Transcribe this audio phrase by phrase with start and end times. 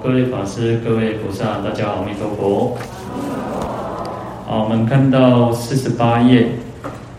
[0.00, 2.78] 各位法师、各位菩萨，大家好，阿弥陀佛。
[4.46, 6.46] 好，我们看到四十八页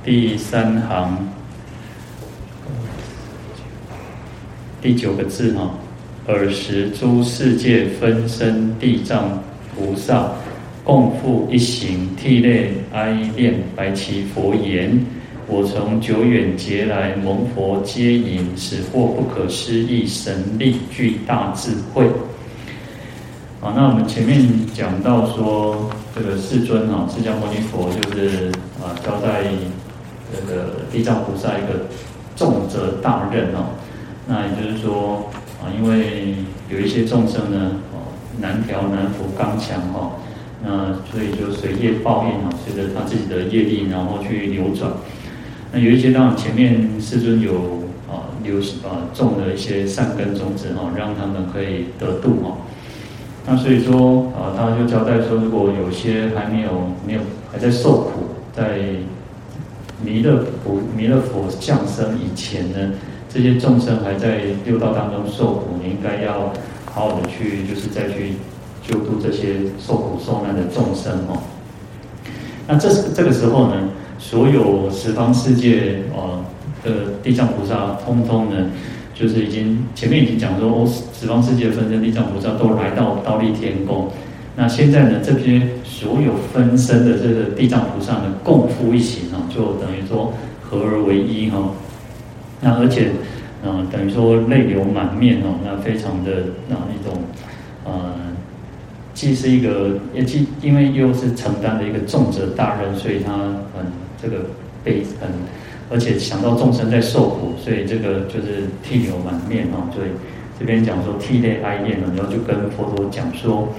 [0.04, 1.28] 第三行
[4.82, 5.72] 第九个字哈，
[6.26, 9.44] 尔时诸世界分身地藏
[9.76, 10.32] 菩萨
[10.86, 14.98] 共赴一行，涕泪哀恋，白其佛言。
[15.48, 22.06] 我从久远劫来蒙佛接引，始获不可思议神力，具大智慧。
[23.62, 28.50] 好，那我们前面讲到说，这个世尊啊，释迦牟尼佛就是
[28.82, 29.44] 啊，交代
[30.32, 31.88] 这个地藏菩萨一个
[32.38, 33.76] 重责大任哦。
[34.28, 35.30] 那也就是说
[35.62, 36.36] 啊，因为
[36.70, 40.14] 有一些众生呢，哦，难调难伏刚强哈，
[40.64, 44.90] 那所以就随业报应啊，随着他自己的业力，然后去流转。
[45.74, 47.56] 那有一些当然前面世尊有
[48.08, 52.56] 啊留啊种了一些善根种子哈，让他们可以得度哈。
[53.46, 56.70] 那所以说啊，他就交代说，如果有些还没有
[57.06, 58.12] 没有还在受苦，
[58.54, 58.80] 在
[60.04, 62.94] 弥勒佛弥勒佛降生以前呢，
[63.28, 66.54] 这些众生还在六道当中受苦，你应该要
[66.86, 68.34] 好好的去就是再去
[68.86, 71.42] 救度这些受苦受难的众生哦。
[72.68, 73.76] 那这是这个时候呢？
[74.22, 76.44] 所有十方世界啊
[76.84, 76.92] 的
[77.24, 78.68] 地藏菩萨，通通呢，
[79.20, 84.10] 就是已经前面已经讲说，哦，十方世界分身地藏菩萨都来到倒立天宫。
[84.56, 90.32] 那现在呢，这些所有分身的这个地藏菩萨呢，共赴一形啊，就等于说
[90.62, 91.72] 合而为一哈。
[92.62, 93.10] 那而且，
[93.66, 97.22] 嗯，等于说泪流满面哦，那非常的那一种，
[97.84, 98.16] 呃。
[99.12, 103.34] 既是一个，也既因为又是承担了一个重责大任，所以他
[103.76, 103.86] 很
[104.22, 104.46] 这个
[104.82, 105.28] 被很，
[105.90, 109.90] 而且想到众生在受苦，所以这个就是涕流满面啊。
[109.94, 110.10] 所以
[110.60, 113.70] 这边讲说涕泪哀咽，然后就跟佛陀讲说，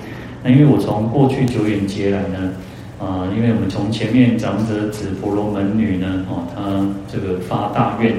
[0.43, 2.53] 那因为我从过去久远劫来呢，
[2.99, 8.17] 啊、因为我们从前面长者子婆罗门女呢，哦，她这个发大愿，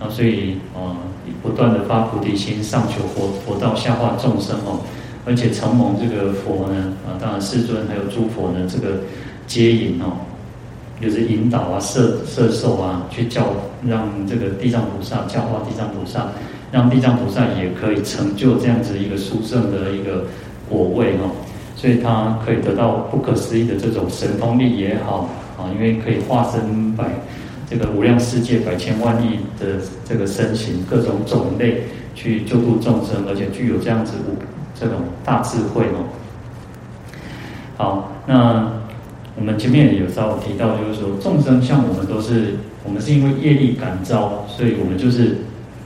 [0.00, 0.96] 啊，所以啊，
[1.42, 4.80] 不断的发菩提心，上求佛佛道，下化众生哦。
[5.24, 9.00] 而且承蒙这个佛呢，啊，当然世尊还有诸佛呢，这个
[9.46, 10.16] 接引哦，
[11.00, 13.46] 就是引导啊、摄摄受啊，去教
[13.86, 16.28] 让这个地藏菩萨教化地藏菩萨，
[16.72, 20.24] 让地藏菩萨也可以成就这样子一个殊胜的一个
[20.68, 21.30] 果位哦，
[21.74, 27.04] 所以他可以得到不可思议的这种神通力也好啊，因为可以化身百
[27.68, 31.82] 这个无量世界百千万亿的这个身形各种种类
[32.14, 34.36] 去救度众生，而且具有这样子无。
[34.78, 36.04] 这种大智慧哦，
[37.78, 38.70] 好，那
[39.38, 45.36] 我们前面也有稍微提到，就是说众生像我们都是，我们是因为业力感召，所以我们就是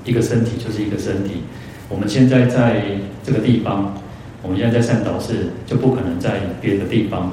[0.04, 1.42] 一个身体，就是一个身体。
[1.88, 2.84] 我们现在在
[3.24, 3.94] 这个地方，
[4.42, 5.34] 我们现在在善导寺，
[5.66, 7.32] 就不可能在别的地方。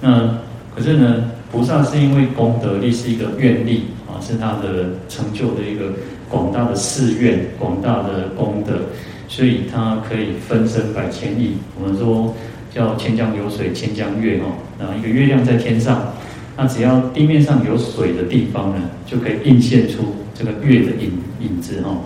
[0.00, 0.38] 那
[0.74, 5.92] 可是呢，菩萨是因为功德力是一个愿力啊，是他的成就的一个
[6.28, 8.74] 广大的誓愿，广大的功德。
[9.26, 12.34] 所以他可以分身百千亿，我们说
[12.78, 16.14] 叫千江有水千江月哦，啊一个月亮在天上，
[16.56, 21.98] 那只要地面上有水的地方呢，就可以映现出这个月的影影子哦，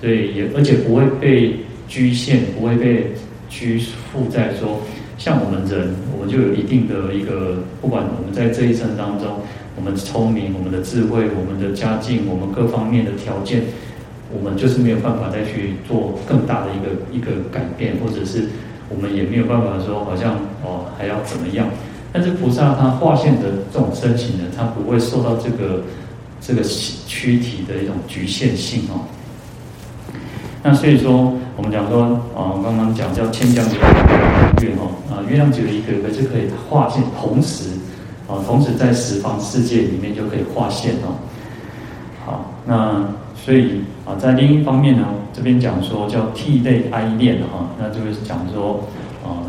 [0.00, 1.54] 所以也而且不会被
[1.86, 3.12] 局限，不会被
[3.48, 4.80] 拘束在说，
[5.18, 9.38] 像我们人，我们就有一定的一个，不管我们在这一生当中，
[9.76, 13.62] 我们聪明、我们的智慧、我们的家境、我们各方面的条件。
[14.30, 18.44] 我们就是没有办法再去做更大的一个一个改变，或者是
[18.88, 20.34] 我们也没有办法说好像
[20.64, 21.68] 哦还要怎么样。
[22.12, 25.82] 但是菩萨他化现的这种身形呢，他不会受到这个
[26.40, 29.04] 这个躯体的一种局限性哦。
[30.62, 32.04] 那所以说我们讲说
[32.34, 37.70] 啊，刚刚讲叫千江月哦啊，月亮只有一个，可是可以化现同时
[38.26, 41.14] 啊，同时在十方世界里面就可以化现哦。
[42.68, 43.02] 那。
[43.40, 48.80] 所以啊，在另一方面呢，这边讲说叫涕泪哀恋哈，那就是讲说，
[49.24, 49.46] 啊，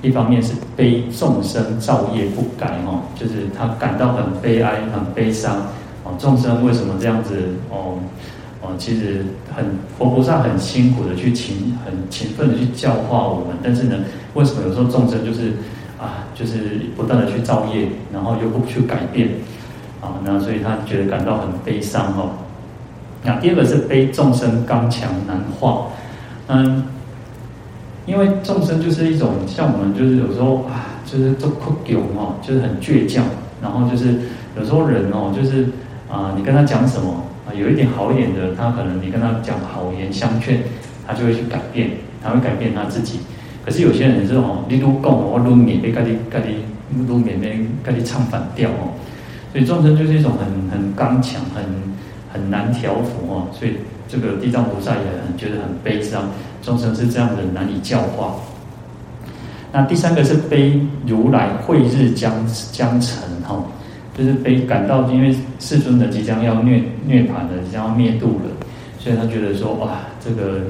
[0.00, 5.56] 一方面是悲众生造业不改哈，就是他感到很悲哀、很悲伤
[6.04, 7.34] 啊，众生为什么这样子
[7.68, 7.98] 哦？
[8.62, 9.66] 哦，其实很
[9.98, 13.96] 佛菩萨很辛苦的去勤、很勤奋的去教化我们，但是呢，
[14.34, 15.54] 为什么有时候众生就是
[16.00, 19.30] 啊，就是不断的去造业，然后又不去改变
[20.00, 20.14] 啊？
[20.24, 22.30] 那所以他觉得感到很悲伤哈。
[23.24, 25.86] 那第二个是悲众生刚强难化，
[26.48, 26.84] 嗯，
[28.04, 33.24] 因为众生就是一种像我们就是有时候啊，就是做酷狗哦，就是很倔强，
[33.62, 34.14] 然后就是
[34.58, 35.66] 有时候人哦，就是
[36.10, 40.58] 啊，你跟他讲什么啊，有一点好一点的，他可能你跟他讲好言相劝，
[41.06, 41.90] 他就会去改变，
[42.22, 43.20] 他会改变他自己。
[43.64, 48.98] 可是有些人是哦，你都讲我撸免被咖喱咖喱撸免被咖喱唱反调哦，
[49.52, 51.62] 所以众生就是一种很很刚强、很
[52.32, 53.72] 很难调伏哦，所以
[54.08, 56.30] 这个地藏菩萨也很觉得很悲伤，
[56.62, 58.36] 众生是这样的难以教化。
[59.72, 63.62] 那第三个是悲如来慧日将将成哈，
[64.16, 68.66] 就是悲感到因为世尊的即将要涅涅槃了，即将要灭度了，
[68.98, 70.60] 所以他觉得说哇，这个。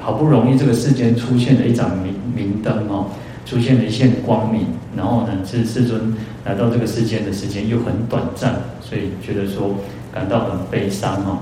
[0.00, 3.06] 好不容易这个世间出现了一盏明明灯哦，
[3.44, 4.64] 出现了一线光明，
[4.96, 6.14] 然后呢，是世尊
[6.44, 9.74] 来到这个世间的时间又很短暂，所以觉得说
[10.12, 11.38] 感到很悲伤哦。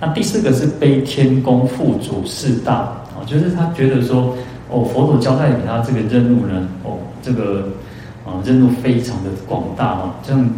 [0.00, 4.36] 那第四个是悲天宫付嘱事大哦，就是他觉得说
[4.68, 7.68] 哦，佛陀交代给他这个任务呢，哦，这个
[8.24, 10.50] 啊任务非常的广大哦，这样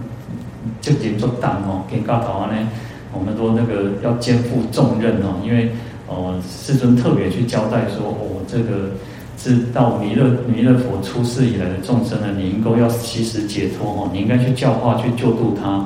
[0.81, 2.69] 就严重大哦，跟告诉我呢，
[3.13, 5.73] 我们说那个要肩负重任哦，因为。
[6.09, 8.93] 哦，世尊特别去交代说，哦，这个
[9.37, 15.85] 是到弥勒弥勒佛出世以来的众生呢，你应该要及时解脱哦，你应该去教化去救度他。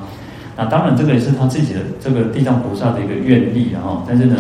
[0.61, 4.05] 那当然，这个也是他自己的这个地藏菩萨的一个愿力啊。
[4.07, 4.37] 但是呢，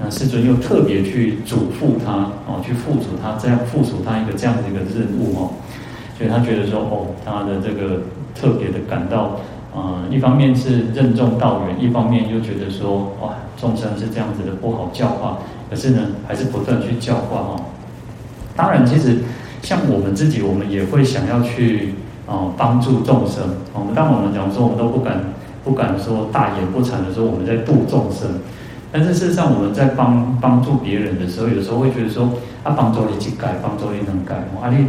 [0.00, 5.50] 那世尊又特别去嘱咐他哦，去付嘱他这样付嘱他一个这样的一个任务哦。
[6.16, 8.00] 所以他觉得说，哦，他的这个
[8.34, 9.36] 特别的感到。
[9.68, 15.38] 啊、呃，一方面是任重道远，一方面又觉得说，哇，众生是这样子的不好教化，
[15.68, 17.60] 可是呢，还是不断去教化哈。
[18.56, 19.18] 当然，其实
[19.60, 21.94] 像我们自己，我们也会想要去
[22.26, 23.44] 啊帮助众生。
[23.74, 25.22] 我们当我们讲说，我们都不敢
[25.64, 28.28] 不敢说大言不惭的说我们在度众生，
[28.90, 32.30] 但是事实上我们在帮帮助别人的时候，有时候会觉得说，
[32.62, 34.86] 啊，帮助你去改，帮助你能改，啊，你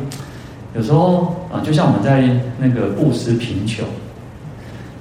[0.75, 2.29] 有时候啊，就像我们在
[2.59, 3.85] 那个布施贫穷。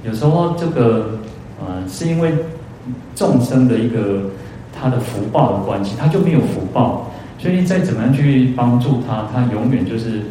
[0.05, 1.19] 有时候这个，
[1.61, 2.32] 呃，是因为
[3.14, 4.23] 众生的一个
[4.73, 10.23] 他的福报的关系，他就没有福报，所以你再怎么样去帮助他，他永远就是，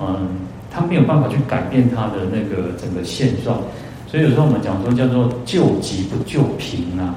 [0.00, 0.28] 嗯，
[0.70, 3.58] 他没有办法去改变他的那个整个现状。
[4.06, 7.16] 所以有时候我们讲说叫做救急不救贫啊，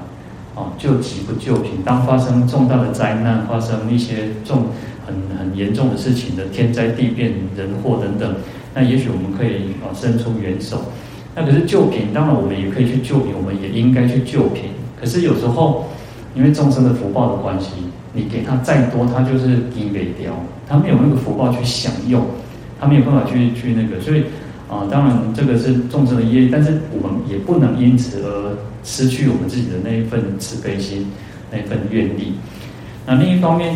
[0.56, 1.84] 啊，救急不救贫。
[1.86, 4.66] 当发生重大的灾难，发生一些重
[5.06, 8.36] 很很严重的事情的天灾地变、人祸等等，
[8.74, 10.82] 那也许我们可以啊伸出援手。
[11.36, 14.64] 那可是救贫，当然我们也可以去救贫，我们也应该去救贫。
[15.00, 15.86] 可是有时候，
[16.36, 17.70] 因为众生的福报的关系，
[18.14, 20.34] 你给他再多，他就是低微掉，
[20.68, 22.26] 他没有那个福报去享用，
[22.82, 24.02] 他没有办法去去那个。
[24.02, 24.24] 所以
[24.70, 31.08] 啊、当然这个是众生的业，但是我们也不能因此而失去我们自己的那一份慈悲心，
[31.52, 32.36] 那份愿力。
[33.06, 33.76] 那另一方面，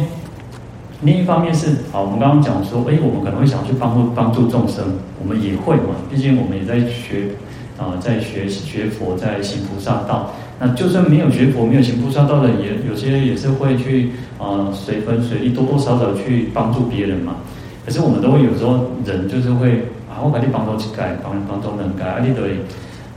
[1.02, 4.86] 另一方面是啊，我们刚刚讲说，哎，我们可能会想去帮助帮助众生，
[5.20, 7.30] 我们也会嘛，毕竟我们也在学。
[7.76, 10.32] 啊，在学学佛，在行菩萨道。
[10.60, 17.38] 那就算没有学佛，没有行菩萨道的，也有些也是会去啊，随分随力，多多少少去帮助别人嘛。
[17.84, 19.86] 可是我们都会有时候人就是会，
[20.24, 22.60] 我把你帮助去改，帮帮助能改，啊，你对，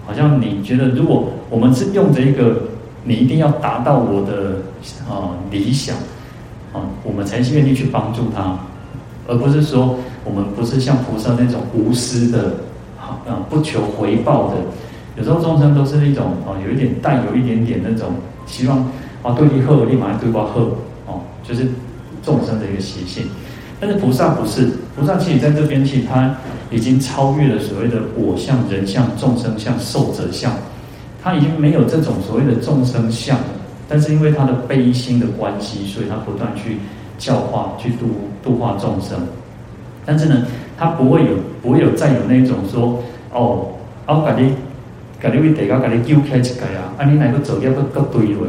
[0.06, 2.62] 好像你觉得，如果我们是用着一个
[3.04, 4.62] 你一定要达到我的
[5.08, 5.96] 啊理想
[6.72, 8.58] 啊，我们才愿意去帮助他，
[9.26, 12.54] 而不是说我们不是像菩萨那种无私的。
[12.98, 14.56] 啊，不求回报的，
[15.16, 18.10] 有时候众生都是一种啊，有一点带有一点点那种
[18.46, 18.78] 希望
[19.22, 20.60] 啊，对你好，立马对我好
[21.06, 21.68] 哦，就是
[22.22, 23.28] 众生的一个习性。
[23.80, 26.36] 但是菩萨不是，菩萨其实在这边其他
[26.70, 30.52] 已经超越了所谓的我相、人相、众生相、寿者相，
[31.22, 33.44] 他已经没有这种所谓的众生相了。
[33.88, 36.78] 但是因为他的悲心的关系，所以他不断去
[37.18, 38.06] 教化、去度
[38.42, 39.18] 度化众生。
[40.04, 40.46] 但是呢，
[40.76, 41.32] 他不会有
[41.62, 43.02] 不会有再有那种说。
[43.32, 43.68] 哦，
[44.06, 44.54] 我给你，
[45.20, 48.48] 给你为大家给你揪开一个啊，啊，你哪个走掉个个堆位，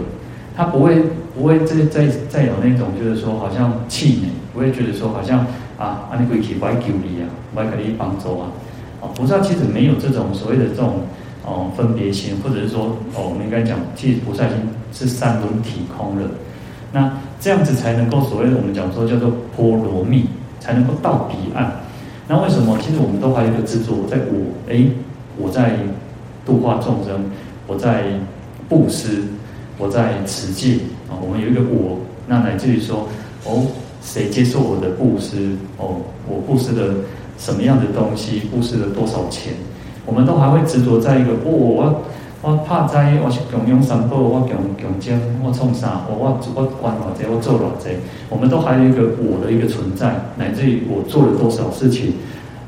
[0.55, 1.03] 他不会
[1.36, 5.45] 不会再再再有那种就是说好像气馁，不会觉得说好像
[5.77, 8.48] 啊，啊你归去我救你啊，我给你帮助啊，
[9.01, 11.01] 哦，菩萨其实没有这种所谓的这种
[11.46, 14.57] 哦分别心，或者是说哦，我们应该讲，其实菩萨心
[14.91, 16.24] 是三轮体空的，
[16.91, 20.25] 那这样子才能够所谓的我们讲说叫做波罗蜜，
[20.60, 21.72] 才能够到彼岸。
[22.27, 22.77] 那为什么？
[22.81, 24.84] 其实我们都还有一个执着，在我，哎，
[25.38, 25.77] 我在
[26.46, 27.24] 度化众生，
[27.67, 28.03] 我在
[28.67, 29.24] 布施，
[29.77, 30.79] 我在持戒
[31.10, 31.15] 啊。
[31.22, 33.07] 我们有一个我，那乃至于说，
[33.46, 33.67] 哦，
[34.07, 35.51] 谁接受我的布施？
[35.77, 35.99] 哦，
[36.29, 36.95] 我布施了
[37.37, 38.39] 什么样的东西？
[38.49, 39.51] 布施了多少钱？
[40.05, 42.01] 我们都还会执着在一个，哦，我。
[42.43, 44.49] 我怕灾，我是供养三宝，我供
[44.79, 46.05] 供经，我创啥？
[46.07, 47.89] 我我我管偌济，我做偌济。
[48.29, 52.13] 我们都还有一个我的一个存在，乃至于我做了多少事情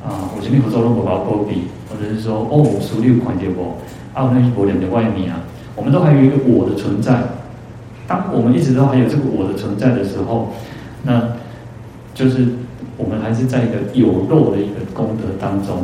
[0.04, 0.28] 啊？
[0.36, 3.78] 我今天不做了，我把波比，或者是说，哦，我书六款给我，
[4.12, 5.40] 啊，那一波两的外面啊，
[5.78, 7.22] 我们都还有一个我的存在。
[8.08, 10.50] 当我们一直都还有这个我的存在的时候，
[11.04, 11.22] 那
[12.14, 12.48] 就是
[12.98, 15.84] 我们还是在一个有漏的一个功德当中。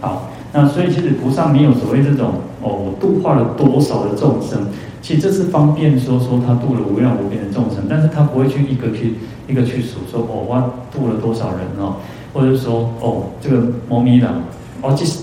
[0.00, 4.66] 好，那所以其实菩萨没有所谓这种哦，我度化了多少的众生，
[5.00, 9.14] 其实这是方便说说他度了无量无边的众生，但是他不会去一个去
[9.46, 11.96] 一个去数说哦，我度了多少人哦，
[12.32, 14.42] 或者说哦，这个摩尼郎，
[14.80, 15.20] 哦，这是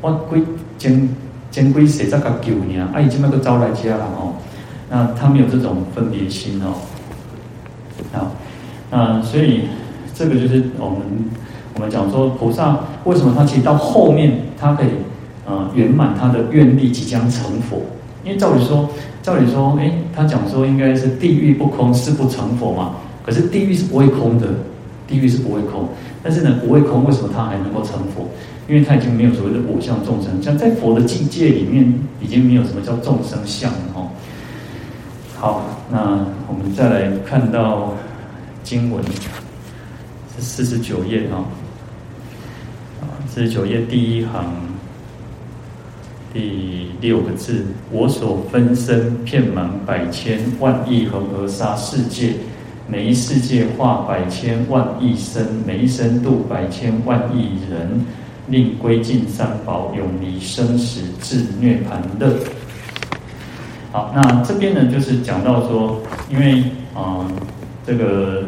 [0.00, 0.42] 我归
[0.78, 1.08] 将
[1.50, 3.00] 将归谁在个九年啊？
[3.00, 4.34] 已经那个招来家了哦。
[4.88, 6.74] 那他没有这种分别心哦，
[8.12, 8.32] 好，
[8.90, 9.62] 那所以
[10.14, 10.98] 这个就是我们
[11.74, 14.88] 我们讲说菩萨为什么他其实到后面他可以
[15.46, 17.82] 呃圆满他的愿力即将成佛，
[18.24, 18.88] 因为照理说
[19.22, 24.48] 照理说哎他讲说应该是地狱不空誓不成佛嘛，可是地狱是不会空的，
[25.06, 25.88] 地狱是不会空，
[26.22, 28.28] 但是呢不会空为什么他还能够成佛？
[28.68, 34.08] 因为他已经没有所谓的我相众生，像在佛的境界里面已经没有什么叫众生相了哦。
[35.36, 37.92] 好，那我们再来看到
[38.62, 39.04] 经文，
[40.34, 41.44] 是四十九页哈，
[43.02, 44.54] 啊，四十九页第一行
[46.32, 52.36] 第六个字，我所分身遍满百千万亿恒河沙世界，
[52.88, 58.06] 每一世界化百千万亿身，每一身度百千万亿人，
[58.48, 62.34] 令归尽三宝，永离生死，至涅槃乐。
[63.92, 67.28] 好，那这边呢，就是讲到说，因为啊、
[67.86, 68.44] 这个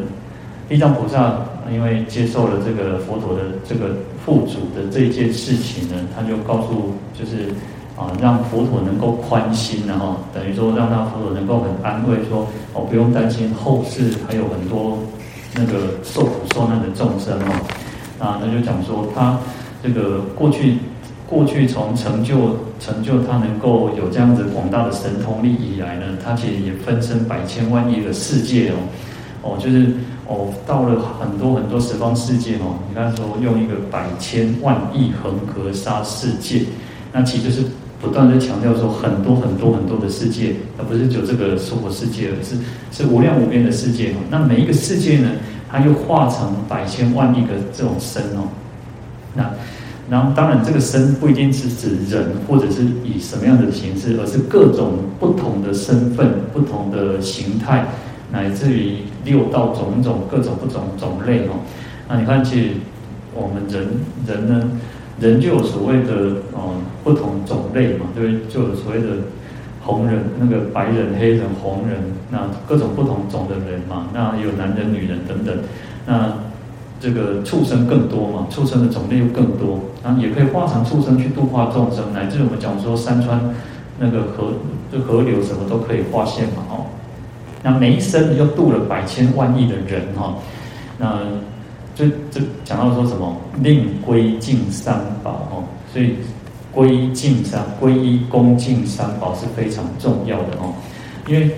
[0.67, 1.35] 地藏菩萨
[1.71, 7.49] 因为接受了这个佛陀的这个付嘱的这件事情呢，他就告诉，就是
[7.95, 14.97] 啊、让佛陀能够宽心，然后等于说让他佛陀能够很安慰说，哦，不用担心后世还有很多
[15.53, 17.53] 那个受苦受难的众生哦，
[18.17, 19.37] 啊，他就讲说他
[19.83, 20.79] 这个过去。
[21.27, 28.75] 过去从成就成就他能够有这样子广大的神通力以来呢，他其实也分身百千万亿的世界哦，
[29.41, 29.87] 哦，就是
[30.27, 36.61] 哦，到了很多很多十方世界哦，你看说用一个百千万亿恒河沙世界，
[37.11, 37.63] 那其实是
[37.99, 42.55] 不断的强调说很多很多很多的世界，而不是就这个娑婆世界，而是
[42.91, 44.17] 是无量无边的世界哦。
[44.29, 45.31] 那每一个世界呢，
[45.71, 48.47] 它又化成百千万亿个这种身哦，
[49.33, 49.49] 那。
[50.07, 57.87] 然后，当然，这个身不一定是指人，或者是以什么样的形式，而是各种不同的身份、不同的形态，
[58.31, 61.57] 乃至于六道种种各种不同种类哦。
[62.07, 62.69] 那你看，其实
[63.33, 63.87] 我们人
[64.27, 64.69] 人呢，
[65.19, 68.47] 人就有所谓的嗯不同种类嘛，对不对？
[68.47, 69.07] 就有所谓的
[69.81, 71.97] 红人、那个白人、黑人、红人，
[72.29, 75.57] 那各种不同种的人嘛，那有男人、女人等等，
[76.05, 76.31] 那。
[76.97, 83.41] 这个畜生更多嘛，畜生的种类又更多，然后也可以化成畜生去度化众生，乃至我们讲说山川
[83.97, 84.53] 那个河，
[84.93, 86.85] 就河流什么都可以化现嘛，哦，
[87.63, 90.35] 那每一生又度了百千万亿的人哈，
[90.99, 91.17] 那
[91.95, 96.17] 就就讲到说什么令归敬三宝哦，所以
[96.71, 100.71] 归尽三皈依恭敬三宝是非常重要的哦，
[101.27, 101.49] 因为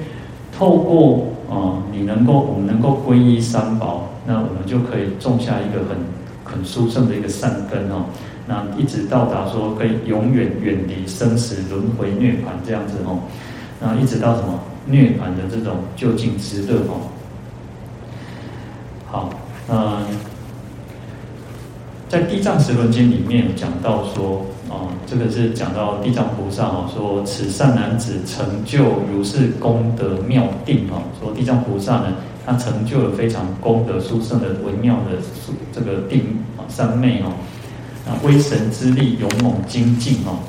[0.57, 4.03] 透过啊你能够我们能够皈依三宝。
[4.29, 5.97] 那我们就可以种下一个很
[6.43, 8.03] 很殊胜的一个善根哦，
[8.47, 13.19] 那一直到达说可以永远远离生死轮回涅槃这样子哦，
[13.79, 17.11] 那一直到什么涅槃的这种究竟之乐哦。
[19.05, 19.29] 好，
[19.69, 20.05] 嗯，
[22.07, 32.13] 在《地藏十轮经》里面讲到说，哦，这个是讲到地藏菩萨哦，说此善男子成就如是功德妙定哦，说地藏菩萨呢。
[32.49, 35.17] 他成就了非常功德殊胜的微妙的
[35.73, 36.21] 这个定
[36.55, 37.33] 啊三昧哦，
[38.07, 40.39] 啊威神之力勇猛精进哦，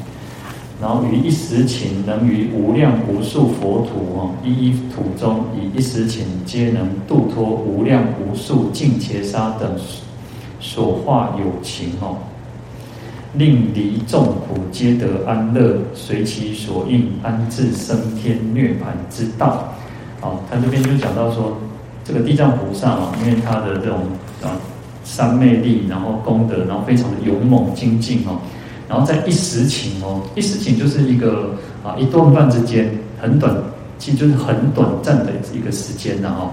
[0.80, 9.76] 然后于一时顷能于无量无数佛土哦，一一土中以一时顷皆能度脱无量无数净劫沙等
[10.60, 12.16] 所化有情哦，
[13.34, 19.72] 令离众苦皆得安乐，随其所应安置生天涅槃之道。
[20.20, 21.56] 好，他这边就讲到说。
[22.04, 23.98] 这个地藏菩萨啊，因为他的这种
[24.42, 24.56] 啊
[25.08, 28.38] 三昧力，然后功德，然后非常的勇猛精进哦，
[28.86, 33.50] 然后在一时顷哦，一时顷就是一个啊一顿饭之间很短，
[33.98, 36.50] 其实就是很短暂的一个时间的哦。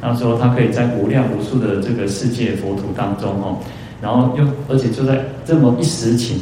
[0.00, 3.58] 那时候他可以在无量无数的这个世界佛土当中哦，
[4.00, 6.34] 然后又而且就在这么一时顷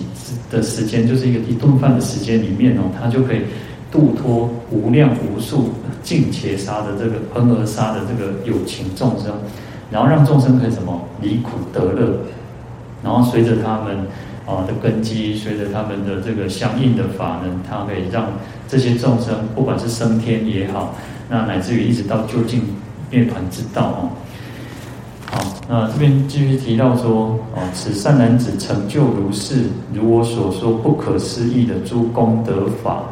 [0.50, 3.40] 的时间，就是一个一顿饭的时间里面哦，他就可以。
[3.88, 5.70] 度脱无量无数
[6.02, 9.32] 净伽沙的这个恒河沙的这个有情众生，
[9.90, 12.18] 然后让众生可以什么离苦得乐，
[13.02, 13.98] 然后随着他们
[14.46, 18.26] 啊的根基，随着他们的这个相应的法呢，他可以让
[18.68, 20.94] 这些众生不管是升天也好，
[21.28, 22.62] 那乃至于一直到究竟
[23.10, 24.10] 涅槃之道哦。
[25.28, 33.02] 好，那这边继续提到说，哦，此善男子成就如是，如我所说不可思议的诸功德法，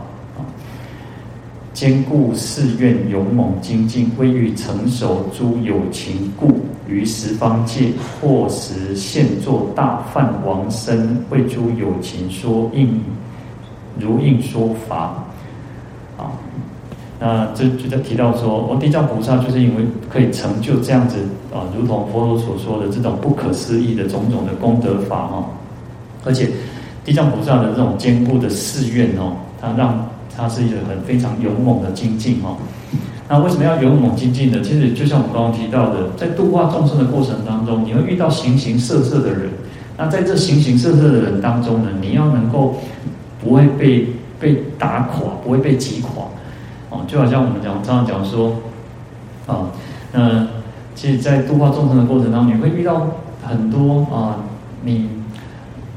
[1.75, 6.49] 坚固誓愿，勇猛精进，为欲成熟诸有情故，
[6.89, 7.91] 于十方界
[8.21, 13.03] 或时现作大梵王身，为诸有情说应
[13.99, 15.25] 如应说法。
[16.17, 16.31] 啊
[17.21, 21.17] 那这就在提到说，哦，地藏菩萨就是因为可以成就这样子
[21.53, 25.45] 啊，如同佛陀所说的这种不可思议的种种的功德法哈，
[26.25, 26.51] 而且
[27.05, 32.57] 地藏菩萨的这种坚固的誓愿哦，他让他是一个很非常勇猛的精进哦。
[33.29, 34.61] 那为什么要勇猛精进呢？
[34.63, 39.51] 其实就像我们刚刚提到的，在度化众生的过程当中，你会遇到形形色色的人。
[39.97, 42.77] 那在这形形色色的人当中呢，你要能够
[43.41, 46.25] 不会被被打垮，不会被击垮
[46.91, 47.05] 哦。
[47.07, 48.57] 就好像我们讲常常讲说，
[49.47, 49.71] 啊，
[50.13, 50.47] 那
[50.95, 53.09] 其实，在度化众生的过程当中，你会遇到
[53.43, 54.37] 很多啊，
[54.83, 55.09] 你，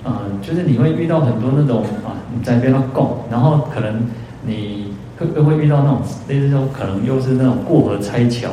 [0.04, 4.04] 啊，就是你会遇到很多那种啊，你在边上供，然后可能
[4.48, 8.50] 你会会会遇到那种类似说，可能又是那种过河拆桥，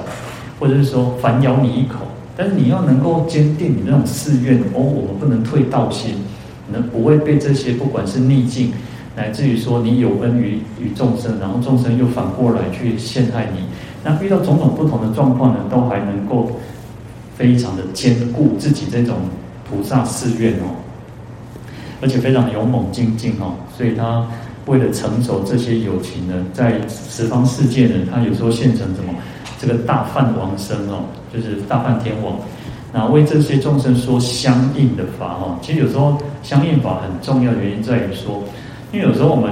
[0.59, 2.01] 或者是说反咬你一口，
[2.37, 6.17] 但是你要能够坚定你那种誓愿，哦，我们不能退道心，
[6.73, 8.73] 能不会被这些不管是逆境。
[9.17, 13.61] 乃至于说你有恩于于众生，然后众生又反过来去陷害你，
[14.03, 16.51] 那遇到种种不同的状况呢，都还能够
[17.37, 19.15] 非常的坚固自己这种
[19.71, 20.75] 菩萨誓愿哦，
[22.03, 24.27] 而且非常勇猛精进哦，所以他
[24.67, 29.13] 为了成熟这些有情呢，在十方世界呢，他有时候现成什么
[29.59, 32.37] 这个大梵王身哦，就是大梵天王，
[32.93, 38.43] 那为这些众生说相应的法哦，其实有时候相应法很重要的原因在于说。
[38.93, 39.51] 因为有时候我们，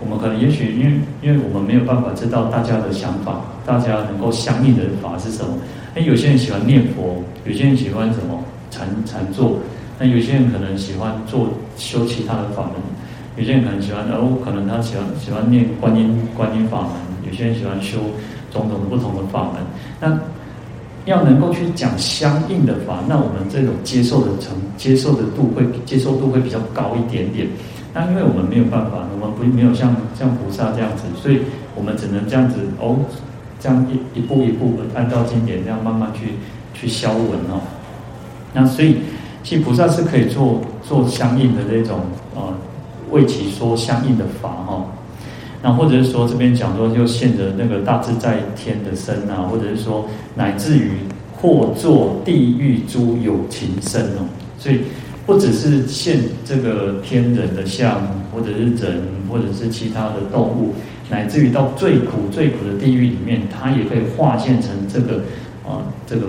[0.00, 5.50] 我们可能也许因为，因为我们没有办法知道大家的想法，大家能够相应的法是什么。
[5.96, 8.38] 哎，有些人喜欢念佛，有些人喜欢什么
[8.70, 9.58] 禅禅坐，
[9.98, 12.74] 那有些人可能喜欢做修其他的法门，
[13.36, 16.90] 有些人可能喜欢，哦，可能他喜欢喜欢念观音观音法门，
[17.26, 17.98] 有些人喜欢修
[18.52, 19.62] 种种不同的法门。
[20.00, 20.18] 那
[21.06, 27.46] 要能够去讲相应的法，那我们这种接受的程接受的度会接受度会比较高一点点。
[27.94, 31.40] 那因为我们没有办法，我们不没有像像菩萨这样子，所以
[31.74, 32.96] 我们只能这样子哦，
[33.58, 36.34] 这样一一步一步的按照经典这样慢慢去
[36.74, 37.60] 去消文哦。
[38.52, 38.96] 那所以，
[39.42, 42.00] 其实菩萨是可以做做相应的那种
[42.34, 42.52] 呃，
[43.10, 44.84] 为其说相应的法哈、哦。
[45.62, 50.90] 那或者是说这边讲说就现着那个大自在天的身啊，或者是说乃至于
[51.36, 54.80] 或作地狱诸有情身哦，所以。
[55.26, 58.02] 不只是现这个天人的相，
[58.34, 60.74] 或者是人，或者是其他的动物，
[61.08, 65.22] 乃至于到最苦最苦的地狱里面，它也可以化现成这个
[65.64, 66.26] 啊，这个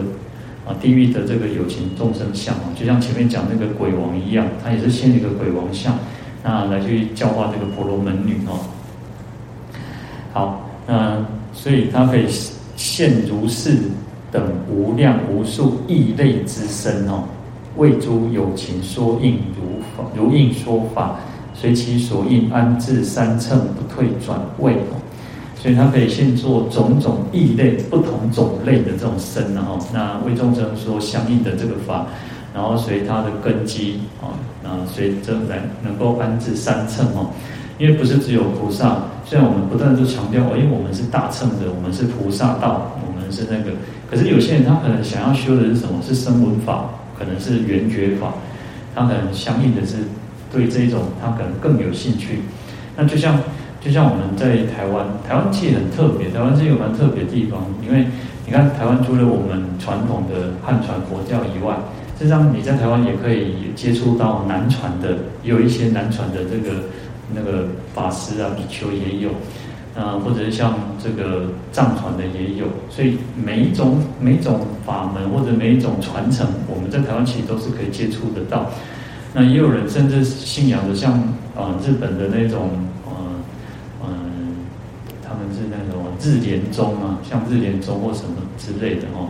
[0.68, 5.98] 啊地狱的这个有情众生相啊，就像前面讲那个鬼王一样，他也是现一个鬼王相，
[6.44, 8.60] 那来去教化这个婆罗门女哦。
[10.34, 11.18] 好，那
[11.54, 12.26] 所以他可以
[12.76, 13.78] 现如是
[14.32, 17.24] 等无量无数异类之身哦。
[17.78, 21.16] 为诸有情说应如法，如应说法，
[21.54, 25.00] 随其所应安置三乘，不退转位哦。
[25.56, 32.08] 所以他可以现做种种异类、不同种类的这种身，然后那为众生说相应的这个法，
[32.54, 34.34] 然后随他的根基啊，
[34.64, 37.30] 那随着来能够安置三乘哦。
[37.78, 43.72] 因为不是只有菩萨，虽然我们不断地强调哦，因为我们是大乘的，我们是菩萨道，我们是那个，
[44.10, 46.02] 可是有些人他可能想要修的是什么？
[46.02, 46.86] 是声闻法。
[47.22, 48.34] 可能是缘觉法，
[48.96, 49.98] 他可能相应的是
[50.52, 52.40] 对这一种他可能更有兴趣。
[52.98, 53.38] 那就像
[53.80, 57.62] 就像我们在台湾，台湾其实很特别，台湾是有蛮特别的地方。
[57.88, 58.08] 因为
[58.44, 61.76] 你看台湾除了我们传统的汉传佛教以外，
[62.22, 66.84] 实际上你在台湾也可以接触到南传的，也有一些南传的这个
[67.34, 69.32] 那个法师啊、比丘也有。
[69.94, 78.70] 啊，或者是像这个藏传的也有，所以每一种每一种法门或者每一种传承，我们在台湾其实都是可以接触得到。
[79.34, 81.12] 那也有人甚至信仰的像
[81.58, 82.70] 啊日本的那种
[83.06, 83.12] 呃
[84.06, 84.64] 嗯、
[85.22, 89.28] 他们是那种日莲宗啊，像日莲宗或什么之类的哦。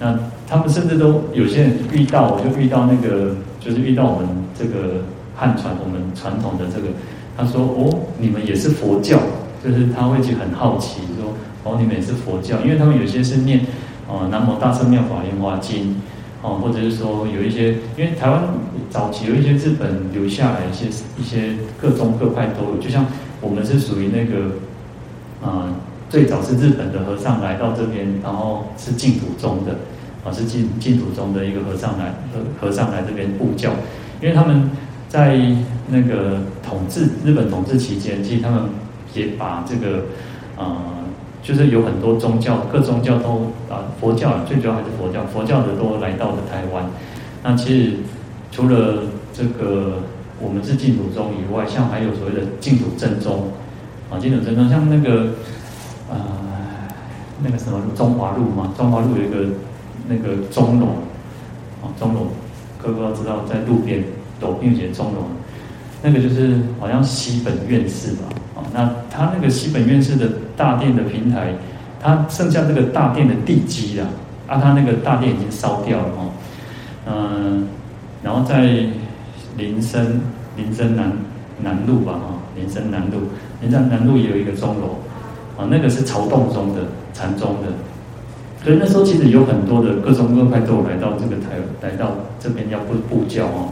[0.00, 5.02] 那他们甚至都有些人遇到，我就遇到那个就是遇到我们这个
[5.36, 6.88] 汉传我们传统的这个，
[7.36, 9.18] 他说哦，你们也是佛教。
[9.60, 11.34] 就是他会去很好奇说，
[11.64, 13.58] 哦，你们也是佛教，因为他们有些是念，
[14.08, 15.96] 哦、南无大圣妙法莲华经，
[16.42, 18.44] 哦，或者是说有一些，因为台湾
[18.88, 20.86] 早期有一些日本留下来一些
[21.18, 23.04] 一些各宗各派都有，就像
[23.40, 24.52] 我们是属于那个，
[25.44, 25.74] 啊、
[26.08, 29.72] 最早是日本的和尚来到这边，然后是净土宗的，
[30.24, 33.70] 啊，是净净土宗的一个和尚来和和尚来这边布教，
[34.20, 34.70] 因为他们
[35.08, 35.38] 在
[35.88, 38.62] 那个统治日本统治期间，其实他们
[39.14, 40.04] 也把这个
[40.56, 40.82] 啊、呃，
[41.42, 46.84] 就是有很多宗教，各宗教都啊，佛教最主要还是佛教，佛教的都来到了台湾。
[47.42, 47.92] 那其实
[48.50, 50.02] 除了这个
[50.40, 53.48] 我们是净土宗以外，像还有所谓的净土真宗
[54.10, 55.34] 啊，净土真宗像那个、
[56.10, 56.16] 呃，
[57.42, 59.54] 那个什么中华路嘛，中华路有一个。
[60.10, 60.86] 那个钟楼，
[61.82, 62.28] 啊，钟楼，
[62.82, 64.02] 各位都知道，在路边
[64.40, 65.26] 斗并且钟楼，
[66.02, 68.22] 那个就是好像西本院士吧，
[68.56, 71.52] 啊，那他那个西本院士的大殿的平台，
[72.00, 74.06] 他剩下这个大殿的地基啦，
[74.46, 76.30] 啊，他那个大殿已经烧掉了哦，
[77.06, 77.68] 嗯，
[78.22, 78.62] 然后在
[79.58, 80.22] 林森
[80.56, 81.12] 林森南
[81.60, 83.28] 南路吧，哈，林森南路，
[83.60, 85.00] 林森南路也有一个钟楼，
[85.58, 87.72] 啊，那个是曹洞宗的禅宗的。
[88.62, 93.68] 所以那时候其实有很多的各宗各派都有来到这个台，来到这边要布布教哦。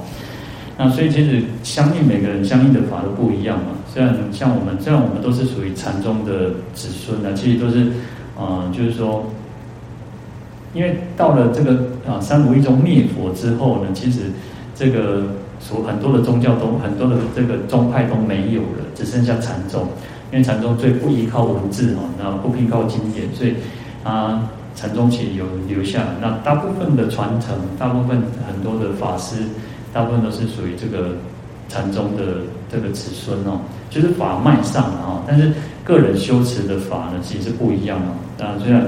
[0.78, 3.72] 那所以其实相应每个人相应的法都不一样嘛。
[3.92, 7.92] 虽然像我们，虽然我们都是属于禅宗的子孙呢，其实都是，
[8.38, 9.24] 啊、就是说，
[10.74, 11.72] 因为到了这个
[12.06, 14.20] 啊三如意宗灭佛之后呢，其实
[14.74, 15.22] 这个
[15.58, 19.88] 所很多的宗教都很多的这个宗派都没有了，只剩下禅宗。
[20.32, 23.54] 因为禅宗最不依靠文字哦，然后不依靠经典，所以
[24.04, 24.48] 啊。
[24.78, 29.36] 禅宗其实有留下，那大部分的传承，大部分很多的法师，
[29.90, 31.16] 大部分都是属于这个
[31.66, 33.58] 禅宗的这个子孙哦，
[33.88, 35.50] 就是法脉上的哦，但是
[35.82, 38.06] 个人修持的法呢，其实不一样的。
[38.36, 38.86] 那虽然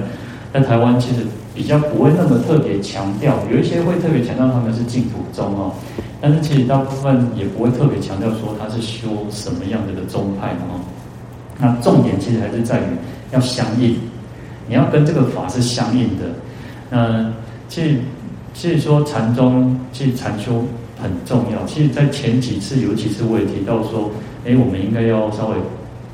[0.52, 1.22] 在台湾其实
[1.54, 5.72] 比较不会那么特别强调，有一些会特别强调他们是净土宗哦，
[6.20, 10.84] 但是其实大部分也不会特别强调说他是修什么样的的宗派哦。
[11.58, 12.84] 那重点其实还是在于
[13.32, 13.96] 要相应。
[14.68, 16.24] 你要跟这个法是相应的，
[16.90, 17.32] 嗯，
[17.68, 17.96] 其实，
[18.52, 20.62] 其实说禅宗，其实禅修
[21.00, 21.64] 很重要。
[21.64, 24.10] 其实，在前几次尤其是我也提到说，
[24.44, 25.56] 哎，我们应该要稍微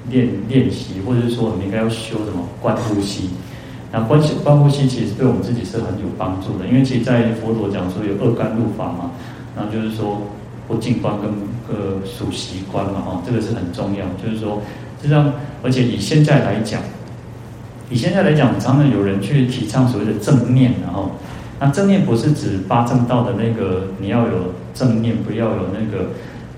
[0.08, 3.28] 练练习，或者是说我们应该要修什么观呼吸。
[3.90, 9.10] 那观观呼吸其实对我们自己是很有帮助的，因为其实，在佛陀讲说有二甘露法嘛，
[9.56, 10.22] 那就是说
[10.68, 11.28] 不净观跟
[11.68, 14.06] 呃数息观嘛，哦，这个是很重要。
[14.24, 14.62] 就是说，
[15.04, 15.30] 实际上，
[15.62, 16.80] 而且以现在来讲。
[17.90, 21.10] 以现在来讲，常常有人去提倡所谓的正念，然后，
[21.60, 26.06] 那正念不是指八正道的那个，你要有正念，不要有那个，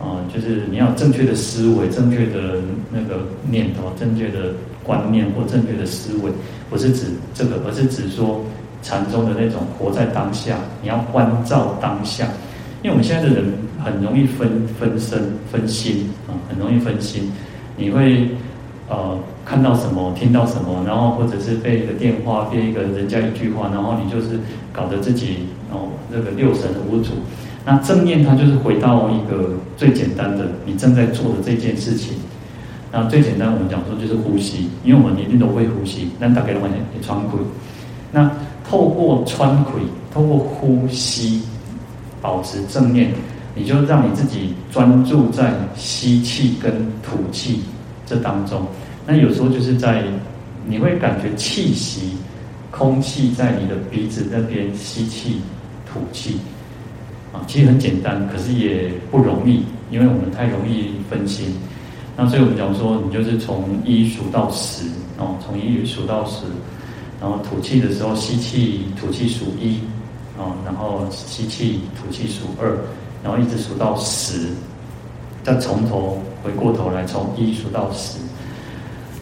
[0.01, 2.61] 啊、就是你要正确的思维、正确的
[2.93, 4.55] 那个念头、正确的
[4.85, 6.31] 观念或正确的思维，
[6.71, 8.45] 不是指这个，而是指说
[8.81, 12.25] 禅宗的那种活在当下，你要关照当下，
[12.83, 13.45] 因为我们现在的人
[13.85, 17.33] 很容易分分身、分心啊，很容易分心，
[17.77, 18.29] 你会。
[18.89, 24.39] 呃，看到什么，听到什么，然后或者是被一个电话，被一个人家一句话，然后你就是
[24.73, 25.39] 搞得自己
[25.73, 27.11] 哦，那个六神无主。
[27.65, 32.15] 那正念它就是回到一个最简单的，你正在做的这件事情。
[32.93, 37.37] 那最简单，我们讲说就是呼吸，因为我们一定都会呼吸，那大概的话也喘气。
[38.13, 38.31] 那
[38.71, 39.73] 透过喘气，
[40.15, 41.43] 透过呼吸，
[42.23, 43.11] 保持正念，
[43.57, 47.63] 你就让你自己专注在吸气跟吐气。
[48.09, 48.65] 这当中，
[49.05, 50.05] 那有时候就是在
[50.65, 52.13] 你会感觉气息、
[52.71, 55.41] 空气在你的鼻子那边吸气、
[55.85, 56.37] 吐气，
[57.33, 61.53] 啊，其实很简单，可是也不容易，因为我们太容易分心。
[62.17, 64.85] 那所以我们讲说，你就是从一数到十，
[65.19, 66.45] 哦，从一数到十，
[67.21, 69.81] 然后吐气的时候吸气、吐气数一，
[70.39, 72.79] 哦，然后吸气、吐气数二，
[73.27, 74.51] 然后一直数到十。
[75.43, 78.19] 再从头回过头来，从一数到十。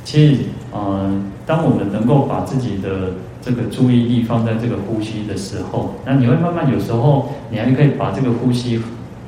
[0.05, 1.11] 其实，呃，
[1.47, 8.81] 当我们能够把自己的这个注意力放在这个呼吸的时候，那你会慢慢有时候，你还可以把这个呼吸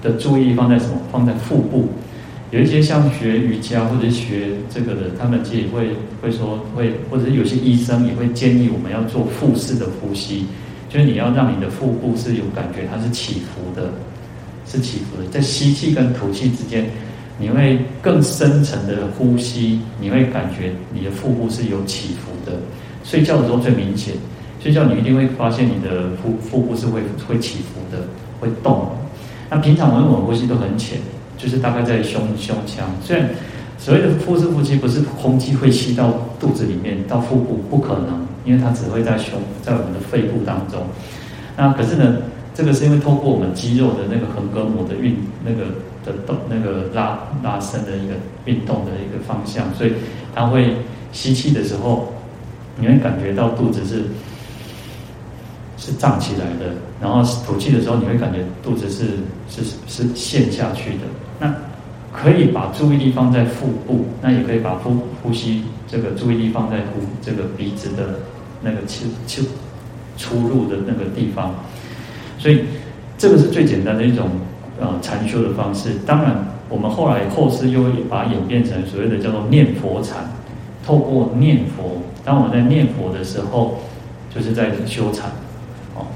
[0.03, 0.93] 的注意力放在什么？
[1.11, 1.89] 放在腹部。
[2.51, 5.91] 有一些像学瑜伽或者学这个的，他们其实会
[6.23, 10.47] 会说会，或者有些医生也会建议我们要做腹式的呼吸，
[10.89, 13.91] 就是你要让你的腹部是有感觉，它是起伏的。
[14.67, 16.85] 是起伏的，在吸气跟吐气之间，
[17.39, 22.59] 你会更深层的呼吸，你会感觉你的腹部是有起伏的。
[23.05, 24.15] 睡觉的时候最明显，
[24.61, 28.03] 睡觉你一定会发现你的腹腹部是会会起伏的，
[28.41, 28.91] 会动。
[29.49, 30.99] 那平常我们我们呼吸都很浅，
[31.39, 32.85] 就是大概在胸胸腔。
[33.05, 33.29] 虽然
[33.79, 40.83] 所谓的腹式呼吸不是空气会吸到肚子里面到腹部，不可能，因为它只会在胸在我们的肺部当中。
[41.57, 42.17] 那可是呢？
[42.57, 45.15] 这个是因为透过我们肌肉的那个横膈膜的运，
[45.45, 45.67] 那个
[46.07, 48.15] 的动，那个拉拉伸的一个
[48.47, 49.93] 运动的一个方向，所以
[50.35, 50.75] 它会
[51.13, 52.15] 吸气的时候，
[52.79, 54.05] 你会感觉到肚子是
[55.77, 59.05] 是胀起来的，然后吐气的时候，你会感觉肚子是
[59.51, 61.05] 是是陷下去的。
[61.39, 61.55] 那
[62.11, 68.19] 可以把注意力放在腹部，那也可以把呼呼吸这个注意力放在呼这个鼻子的
[68.63, 69.47] 那个气气
[70.17, 71.55] 出入的那个地方。
[72.39, 72.65] 所以
[73.19, 74.29] 这个是最简单的一种
[74.81, 75.91] 呃禅修的方式。
[76.07, 76.37] 当然，
[76.69, 80.29] 我们后来后世又把演变成所谓的叫做念佛禅，
[80.85, 83.79] 透过念佛，当我在念佛的时候，
[84.35, 85.31] 就是在修禅。
[85.95, 86.07] 哦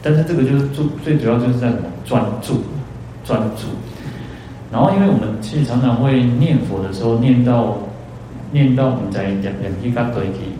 [0.00, 2.62] 但是这个就是最最主要就是在什么专注，
[3.24, 3.66] 专注。
[4.70, 7.78] 然后，因为我们其实常常会念佛的时候，念到
[8.52, 10.54] 念到我们在两两一个对体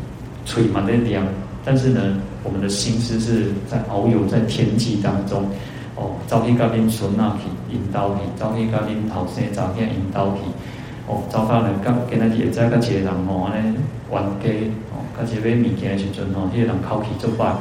[0.45, 1.25] 吹满的量，
[1.69, 2.01] 但是呢，
[2.43, 5.45] 我们的心思是在遨游在天际当中。
[5.97, 10.41] 哦，朝天高边存那体引导体，朝天高边头生朝天引导体。
[11.07, 13.77] 哦，早发呢，跟跟那也在个一个人哦，安尼
[14.09, 14.49] 玩家
[14.95, 17.53] 哦，跟一个买物件的时阵哦，迄个人口气足快。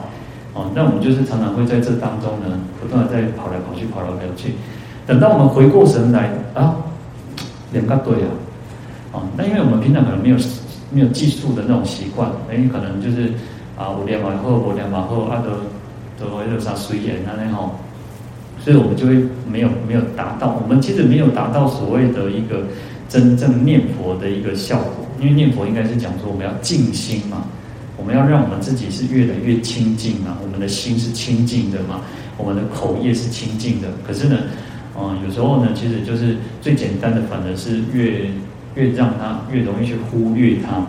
[0.53, 4.53] 哦，那我们就是常常会在这当中呢，不断的在跑来跑去，跑来跑去。
[5.05, 6.77] 等到我们回过神来啊，
[7.73, 8.31] 两个对啊，
[9.11, 10.37] 哦，那因为我们平常可能没有
[10.91, 13.33] 没有计数的那种习惯，哎，可能就是
[13.77, 17.75] 啊，五点往后，五点往后，啊，都都会有啥随缘啊那吼，
[18.59, 22.63] 所以我们就会没有没有达到，我们其实没有达到所谓的一个
[23.07, 27.45] 真正念佛的一个效果，因为念佛应该是讲说我们要静心嘛。
[27.99, 32.01] 我们要让我们自己是越来越清净嘛，我们的心是清净的嘛，
[32.37, 33.87] 我们的口业是清净的。
[34.05, 34.37] 可是呢，
[34.95, 38.29] 嗯，有时候呢，其实就是最简单的，反而是越
[38.75, 40.85] 越让他越容易去忽略它。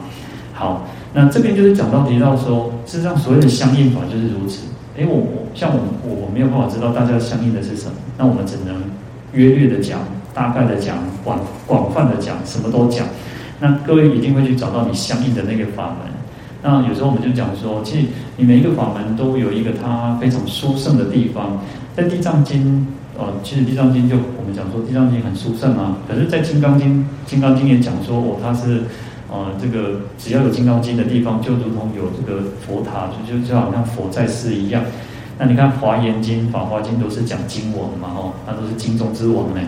[0.58, 4.66] 好，那这边就是讲到提到说，事实上所谓的相应法就是如此。
[4.98, 8.74] 哎，我我像我我我没有办法知道大家相应的是什么，那我们只能
[9.32, 10.00] 约略的讲，
[10.34, 13.06] 大概的讲，广广泛的讲，什么都讲。
[13.60, 16.10] 那各位一定会去找到你相应的那个法门。
[16.60, 21.60] 那有时候我们就讲说，其实你每一个法门都有一个它非常殊胜的地方。
[21.94, 22.86] 在《地藏经》
[23.20, 25.98] 呃，其实《地藏经》就我们讲说，《地藏经》很殊胜啊。
[26.08, 26.88] 可是，在《金刚经》，
[27.26, 28.82] 《金刚经》也讲说，哦，它是
[29.30, 34.82] 呃，这个只要有《金刚经》的地方，就如同有这个佛塔，就就就好像佛在世一样。
[35.38, 39.60] 那你看《华严经》《法华经》都是讲经王嘛，哦，那都是经中之王呢。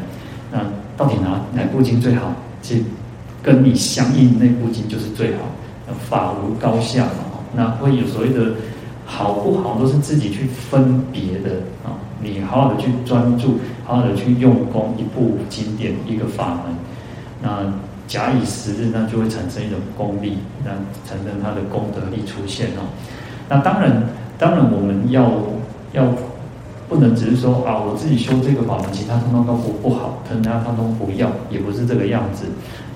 [0.50, 0.58] 那
[0.96, 2.32] 到底哪哪部经最好？
[2.62, 2.84] 其实
[3.42, 5.42] 跟你相应那部经就是最好。
[6.08, 8.52] 法无高下嘛，那会有所谓的
[9.04, 11.98] 好不好，都是自己去分别的啊。
[12.22, 16.74] 你好好的去专注，好好的去用功，一部经典，一个法门，
[17.42, 17.72] 那
[18.10, 20.72] 假以时日，那就会产生一种功力，那
[21.08, 22.90] 产生它的功德力出现哦。
[23.48, 24.02] 那当然，
[24.36, 25.30] 当然我们要
[25.92, 26.12] 要
[26.88, 32.46] 不能只是说啊，我自己修这个法门，其他通通都不不好，其他通通不要，也不是这个样子。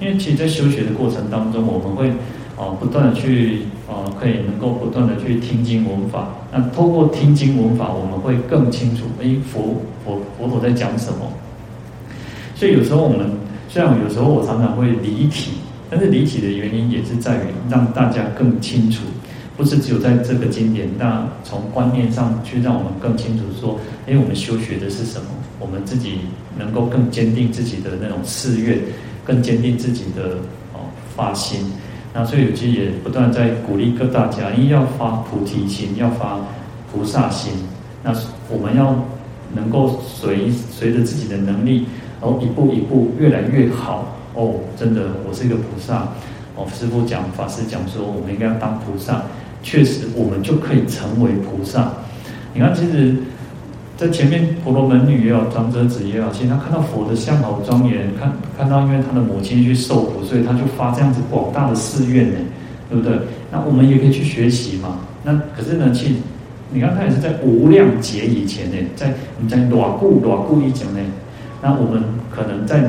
[0.00, 2.12] 因为其实，在修学的过程当中，我们会。
[2.56, 6.28] 啊，不断的去，啊，可以能够不断的去听经闻法。
[6.52, 11.32] 那透过听经闻法，我们会更清楚，哎，佛佛佛陀在讲什么。
[12.54, 13.28] 所以有时候我们，
[13.74, 15.50] 这样有时候我常常会离题，
[15.90, 19.02] 但是离题的原因也是在于让大家更清楚，
[19.56, 25.26] 不是只有在这个经典，那从观念上去让我们更清楚说，哎，我们修学的是什么？
[25.58, 26.18] 我们自己
[26.56, 28.78] 能够更坚定自己的那种誓愿，
[29.24, 30.36] 更坚定自己的
[30.72, 31.58] 哦发心。
[32.12, 36.38] 那所以，其实也不断在鼓励各大家，因为要发菩提心，要发
[36.92, 37.52] 菩萨心。
[38.04, 38.14] 那
[38.48, 38.94] 我们要
[39.52, 41.86] 能够随随着自己的能力，
[42.24, 44.16] 然后一步一步越来越好。
[44.32, 46.08] 哦，真的，我是一个菩萨。
[46.56, 49.22] 哦，师父讲，法师讲说，我们应该要当菩萨。
[49.62, 51.92] 确实，我们就可以成为菩萨。
[52.54, 53.14] 你看，其实。
[53.96, 62.38] 在前面婆罗门女也好，长者子也好，其实他看到佛的相好庄严，看看到因为他的母亲去受苦，所以他就发这样子广大的誓愿呢，
[62.90, 63.16] 对不对？
[63.52, 64.98] 那我们也可以去学习嘛。
[65.22, 66.14] 那可是呢，其实
[66.72, 70.98] 你看他也是在无量劫以前呢，在你在偌久偌久以前呢，
[71.64, 72.82] 那我们可能在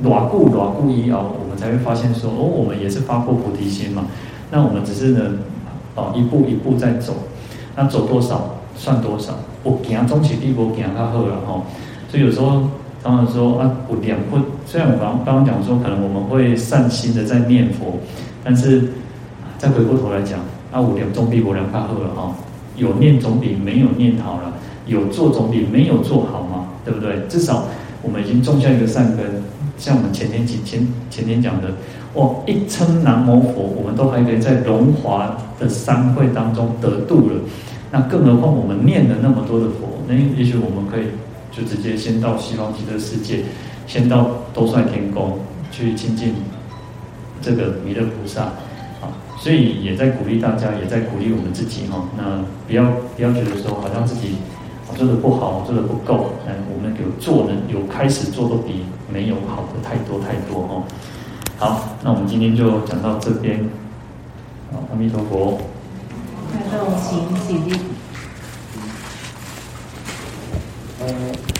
[0.00, 4.06] 偌久偌久以后，我们才会发现说，哦，我们也是发过菩提心嘛。
[4.48, 5.20] 那我们只是呢，
[5.96, 7.14] 哦，一步一步在走，
[7.74, 9.34] 那走多少算多少。
[9.64, 11.64] 我行总是比无行较好了吼，
[12.08, 12.62] 所以有时候
[13.02, 17.98] 常常说啊，我两不，虽然我刚刚刚讲说，可能我们会善心的在念佛，
[18.44, 18.88] 但是
[19.58, 20.38] 再回过头来讲，
[20.70, 22.32] 啊，我两中比无念较好了哈，
[22.76, 24.52] 有念总比没有念好了，
[24.86, 27.18] 有做总比没有做好嘛，对不对？
[27.28, 27.64] 至少
[28.06, 29.26] 我们已经种下一个善根，
[29.76, 31.74] 像我们前天几前前天讲的，
[32.14, 37.40] 哇，一称南无佛，我们都还可以在龙华的三会当中得度了。
[37.90, 41.06] 那更何况我们念了那么多的佛，那也许我们可以
[41.50, 43.40] 就直接先到西方极乐世界，
[43.88, 45.40] 先到兜率天宫
[45.72, 46.34] 去亲近
[47.42, 48.42] 这个弥勒菩萨
[49.02, 49.10] 啊。
[49.40, 52.04] 所以也在鼓励大家，也在鼓励我们自己哈。
[52.16, 52.84] 那不要
[53.16, 54.36] 不要觉得说好像自己
[54.96, 60.82] 做的不好，做的不够，嗯，我们有做的，有开始做都比没有好的太多太多哦。
[61.58, 63.68] 好，那我们今天就讲到这边。
[64.72, 65.58] 好，阿弥陀佛。
[67.02, 67.78] 请起立。
[71.00, 71.55] 嗯